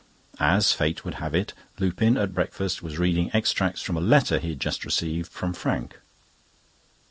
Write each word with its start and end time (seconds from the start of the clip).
As 0.39 0.71
fate 0.73 1.05
would 1.05 1.13
have 1.21 1.35
it, 1.35 1.53
Lupin, 1.77 2.17
at 2.17 2.33
breakfast, 2.33 2.81
was 2.81 2.97
reading 2.97 3.29
extracts 3.35 3.83
from 3.83 3.97
a 3.97 4.01
letter 4.01 4.39
he 4.39 4.49
had 4.49 4.59
just 4.59 4.83
received 4.83 5.31
from 5.31 5.53
Frank. 5.53 5.95